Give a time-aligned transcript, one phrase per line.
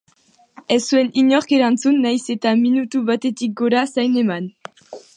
[0.75, 4.53] Ez zuen inork erantzun, nahiz eta minutu batetik gora zain eman.